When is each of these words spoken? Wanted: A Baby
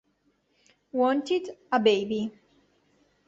Wanted: 0.91 1.45
A 1.71 1.77
Baby 1.79 2.31